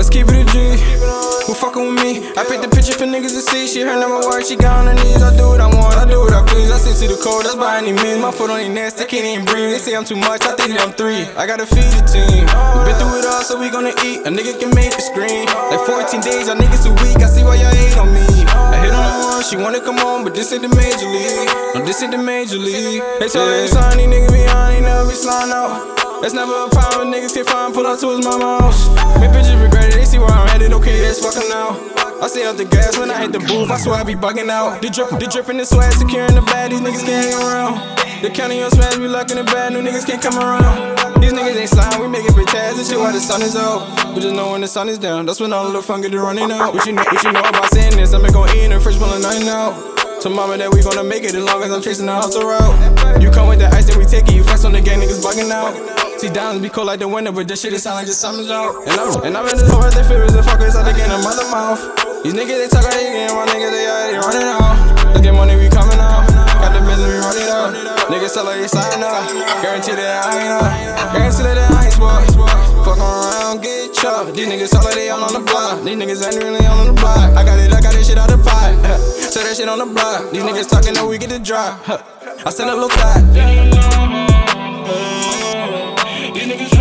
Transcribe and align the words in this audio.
Let's 0.00 0.08
keep 0.08 0.32
it 0.32 0.40
a 0.40 0.44
G. 0.48 0.80
Who 1.44 1.52
fuckin' 1.52 1.92
with 1.92 2.00
me? 2.00 2.32
I 2.32 2.48
pick 2.48 2.64
the 2.64 2.72
picture 2.72 2.96
for 2.96 3.04
niggas 3.04 3.36
to 3.36 3.44
see. 3.44 3.68
She 3.68 3.82
heard 3.82 4.00
number 4.00 4.24
work, 4.24 4.48
she 4.48 4.56
got 4.56 4.80
on 4.80 4.88
her 4.88 4.96
knees. 4.96 5.20
I 5.20 5.36
do 5.36 5.52
what 5.52 5.60
I 5.60 5.68
want, 5.68 5.92
I 6.00 6.08
do 6.08 6.20
what 6.24 6.32
I 6.32 6.40
please. 6.48 6.72
I 6.72 6.78
sit 6.78 6.96
to 7.04 7.12
the 7.12 7.20
code, 7.20 7.44
that's 7.44 7.54
by 7.56 7.76
any 7.84 7.92
means. 7.92 8.16
My 8.16 8.32
foot 8.32 8.48
on 8.48 8.56
their 8.56 8.72
necks, 8.72 8.96
they 8.96 9.04
can't 9.04 9.28
even 9.28 9.44
breathe. 9.44 9.68
They 9.68 9.78
say 9.78 9.92
I'm 9.94 10.08
too 10.08 10.16
much, 10.16 10.40
I 10.48 10.56
think 10.56 10.72
that 10.72 10.80
I'm 10.80 10.96
three. 10.96 11.28
I 11.36 11.44
gotta 11.44 11.68
feed 11.68 11.92
the 11.92 12.00
team. 12.08 12.48
We 12.48 12.78
been 12.88 12.96
through 12.96 13.20
it 13.20 13.28
all, 13.28 13.44
so 13.44 13.60
we 13.60 13.68
gonna 13.68 13.92
eat. 14.00 14.24
A 14.24 14.32
nigga 14.32 14.56
can 14.56 14.72
make 14.72 14.96
it 14.96 15.04
scream. 15.04 15.44
Like 15.68 15.84
14 15.84 16.24
days, 16.24 16.48
y'all 16.48 16.56
niggas 16.56 16.80
too 16.80 16.96
weak. 17.04 17.20
I 17.20 17.28
see 17.28 17.44
why 17.44 17.60
y'all 17.60 17.76
she 19.50 19.56
wanna 19.56 19.80
come 19.80 19.98
on, 19.98 20.22
but 20.22 20.32
this 20.32 20.52
ain't 20.52 20.62
the 20.62 20.68
major 20.68 21.10
league. 21.10 21.50
No, 21.74 21.84
this 21.84 22.00
ain't 22.02 22.12
the 22.12 22.22
major 22.22 22.56
league. 22.56 23.02
They 23.18 23.26
told 23.26 23.50
me, 23.50 23.66
son, 23.66 23.98
these 23.98 24.06
niggas 24.06 24.30
be 24.30 24.46
on, 24.46 24.70
they 24.70 24.80
never 24.80 25.10
be 25.10 25.14
sliding 25.18 25.50
out. 25.50 26.22
That's 26.22 26.34
never 26.34 26.54
a 26.54 26.68
problem, 26.70 27.10
niggas 27.10 27.34
can 27.34 27.44
find, 27.44 27.74
pull 27.74 27.84
up 27.84 27.98
to 27.98 28.14
his 28.14 28.24
mama 28.24 28.62
house. 28.62 28.86
Bitches 29.18 29.60
regret 29.60 29.90
it, 29.90 29.94
they 29.94 30.04
see 30.04 30.18
where 30.18 30.30
I'm 30.30 30.46
headed, 30.46 30.72
okay, 30.74 31.00
that's 31.00 31.18
fucking 31.18 31.50
out. 31.50 31.74
I 32.22 32.28
stay 32.28 32.46
out 32.46 32.58
the 32.58 32.64
gas 32.64 32.96
when 32.96 33.10
I 33.10 33.18
hit 33.22 33.32
the 33.32 33.40
booth, 33.40 33.70
I 33.72 33.78
swear 33.78 33.96
I 33.96 34.04
be 34.04 34.14
bugging 34.14 34.50
out. 34.50 34.82
The 34.82 34.88
drip, 34.88 35.10
the 35.18 35.26
drippin' 35.26 35.56
the 35.56 35.66
swag, 35.66 35.94
securing 35.94 36.36
the 36.36 36.42
bag, 36.42 36.70
these 36.70 36.80
niggas 36.80 37.02
can't 37.02 37.26
hang 37.26 37.42
around. 37.42 38.22
The 38.22 38.30
county 38.30 38.62
on 38.62 38.70
smash, 38.70 38.98
we 38.98 39.08
locking 39.08 39.36
the 39.36 39.44
bad, 39.44 39.72
new 39.72 39.82
niggas 39.82 40.06
can't 40.06 40.22
come 40.22 40.38
around. 40.38 40.99
Niggas 41.40 41.56
ain't 41.56 41.70
slime, 41.70 42.12
we 42.12 42.20
big 42.20 42.46
tags 42.48 42.76
and 42.76 42.86
shit 42.86 42.98
while 42.98 43.12
the 43.12 43.18
sun 43.18 43.40
is 43.40 43.56
out. 43.56 43.80
We 44.14 44.20
just 44.20 44.36
know 44.36 44.52
when 44.52 44.60
the 44.60 44.68
sun 44.68 44.90
is 44.90 44.98
down, 44.98 45.24
that's 45.24 45.40
when 45.40 45.54
all 45.54 45.72
the 45.72 45.80
fun 45.80 46.02
get 46.02 46.12
to 46.12 46.20
running 46.20 46.52
out. 46.52 46.74
What 46.74 46.84
you 46.84 46.92
know, 46.92 47.02
what 47.02 47.24
you 47.24 47.32
know 47.32 47.40
about 47.40 47.72
saying 47.72 47.96
this? 47.96 48.12
I'm 48.12 48.20
gon' 48.28 48.50
eat 48.50 48.64
in 48.64 48.72
the 48.72 48.78
fridge, 48.78 48.98
pulling 48.98 49.22
nothing 49.22 49.48
out. 49.48 49.72
Tell 50.20 50.30
mama 50.30 50.58
that 50.58 50.68
we 50.68 50.82
gonna 50.84 51.02
make 51.02 51.24
it 51.24 51.32
as 51.32 51.42
long 51.42 51.62
as 51.62 51.72
I'm 51.72 51.80
chasing 51.80 52.04
the 52.04 52.12
hustle 52.12 52.44
route. 52.44 53.24
You 53.24 53.30
come 53.30 53.48
with 53.48 53.58
the 53.58 53.72
ice, 53.72 53.88
then 53.88 53.96
we 53.96 54.04
take 54.04 54.28
it. 54.28 54.36
You 54.36 54.44
flex 54.44 54.66
on 54.66 54.72
the 54.72 54.82
gang, 54.84 55.00
niggas 55.00 55.24
bugging 55.24 55.48
out. 55.48 55.72
See, 56.20 56.28
diamonds 56.28 56.60
be 56.60 56.68
cold 56.68 56.88
like 56.88 57.00
the 57.00 57.08
winter, 57.08 57.32
but 57.32 57.48
this 57.48 57.62
shit 57.62 57.72
it 57.72 57.80
sound 57.80 57.96
like 57.96 58.04
just 58.04 58.20
summer's 58.20 58.50
out. 58.50 58.84
And 58.84 59.00
I'm, 59.00 59.24
and 59.24 59.32
I'm 59.32 59.48
in 59.48 59.56
the 59.56 59.64
earth, 59.80 59.96
they 59.96 60.04
as 60.04 60.36
the 60.36 60.44
fuckers 60.44 60.76
out 60.76 60.84
the 60.84 60.92
game, 60.92 61.08
a 61.08 61.24
mother 61.24 61.48
mouth. 61.48 61.80
These 62.20 62.36
niggas, 62.36 62.60
they 62.60 62.68
talk 62.68 62.84
like 62.84 63.00
they 63.00 63.08
game, 63.16 63.32
my 63.32 63.48
niggas, 63.48 63.72
they 63.72 63.88
already 63.88 64.20
running 64.20 64.44
out. 64.44 64.69
Like 68.30 68.60
they 68.60 68.68
sign 68.68 69.02
up. 69.02 69.26
Guarantee 69.60 69.96
that 69.98 70.24
I 70.24 70.38
ain't 70.38 70.54
up. 70.54 71.12
Guarantee 71.12 71.42
that 71.42 71.58
I 71.58 71.84
ain't 71.84 71.92
spot. 71.92 72.24
Fuck 72.86 72.98
around, 72.98 73.60
get 73.60 73.92
chopped. 73.92 74.34
These 74.34 74.46
niggas 74.46 74.72
like 74.72 74.94
they 74.94 75.10
all 75.10 75.24
on 75.24 75.32
the 75.34 75.40
block. 75.40 75.82
These 75.82 75.96
niggas 75.98 76.22
ain't 76.24 76.36
really 76.42 76.64
on 76.64 76.86
the 76.86 76.92
block. 76.92 77.36
I 77.36 77.44
got 77.44 77.58
it, 77.58 77.74
I 77.74 77.80
got 77.80 77.92
this 77.92 78.06
shit 78.06 78.16
out 78.16 78.30
the 78.30 78.38
pot. 78.38 78.78
Say 79.34 79.42
that 79.42 79.56
shit 79.56 79.68
on 79.68 79.78
the 79.78 79.86
block. 79.86 80.30
These 80.30 80.42
niggas 80.42 80.70
talking 80.70 80.94
that 80.94 81.04
we 81.06 81.18
get 81.18 81.28
the 81.30 81.40
drop. 81.40 81.82
I 82.46 82.50
send 82.50 82.70
a 82.70 82.74
little 82.74 82.88
clap. 82.88 83.20
These 86.32 86.46
niggas 86.46 86.79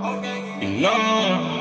you 0.00 0.80
know, 0.80 1.58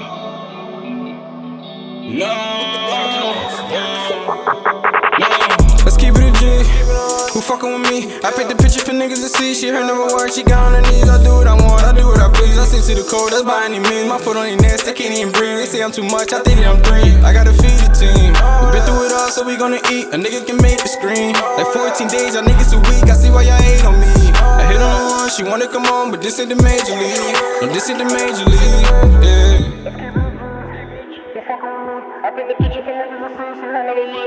Who 7.48 7.56
fuckin' 7.56 7.80
with 7.80 7.88
me? 7.88 8.12
I 8.28 8.36
pick 8.36 8.52
the 8.52 8.59
picture 8.59 8.84
for 8.84 8.92
niggas 8.92 9.23
to 9.23 9.31
see. 9.31 9.56
She 9.56 9.72
heard 9.72 9.88
number 9.88 10.12
work, 10.12 10.36
she 10.36 10.44
got 10.44 10.67
on 10.67 10.76
her 10.76 10.84
knees. 10.92 11.08
I 11.08 11.16
do 11.23 11.31
what 11.31 11.48
I 11.48 11.56
want, 11.56 11.80
I 11.80 11.95
do 11.95 12.03
what 12.03 12.20
I 12.20 12.28
please. 12.28 12.59
I 12.59 12.67
stick 12.67 12.84
to 12.92 13.00
the 13.00 13.08
code, 13.08 13.31
that's 13.31 13.48
by 13.48 13.72
any 13.72 13.80
means. 13.80 14.12
My 14.12 14.19
foot 14.19 14.35
on 14.35 14.52
their 14.52 14.59
necks, 14.59 14.84
they 14.84 14.91
can't 14.91 15.16
even 15.16 15.31
breathe. 15.31 15.56
They 15.56 15.63
say 15.63 15.80
I'm 15.80 15.96
too 15.96 16.03
much, 16.03 16.36
I 16.36 16.44
think 16.44 16.59
that 16.59 16.68
I'm 16.68 16.84
three. 16.84 17.07
I 17.24 17.31
gotta 17.31 17.56
feed 17.56 17.80
the 17.80 17.88
team. 17.96 18.36
We 18.36 18.75
been 18.75 18.84
through 18.84 19.07
it 19.07 19.16
all, 19.16 19.31
so 19.31 19.47
we 19.47 19.56
gonna 19.56 19.80
eat. 19.88 20.12
A 20.12 20.19
nigga 20.19 20.44
can 20.44 20.59
make 20.59 20.84
it 20.84 20.91
scream. 20.91 21.40
Like 21.56 21.72
14 21.72 22.12
days, 22.12 22.36
y'all 22.36 22.44
niggas 22.44 22.68
too 22.68 22.84
weak. 22.91 23.07
I 23.07 23.16
see 23.16 23.31
why 23.31 23.47
y'all 23.47 23.63
hate 23.63 23.80
on 23.88 23.96
me. 23.96 24.12
I 24.44 24.68
hit 24.68 24.84
on 24.84 24.91
the 24.91 25.02
one, 25.07 25.31
she 25.31 25.47
wanna 25.47 25.72
come 25.72 25.88
on, 25.88 26.12
but 26.12 26.19
this 26.19 26.44
ain't 26.44 26.52
the 26.52 26.59
major 26.59 27.00
league. 27.00 27.31
No, 27.63 27.72
this 27.72 27.88
ain't 27.88 28.03
the 28.03 28.12
major 28.12 28.44
league. 28.44 29.24
Yeah. 29.24 29.47
I 32.28 32.31
the 32.36 32.44
picture 32.59 32.84
for 32.84 32.91
niggas 32.91 33.24
to 33.24 33.30
see. 33.40 33.56
She 33.56 33.63
heard 33.72 33.88
never 33.88 34.03
mind, 34.12 34.26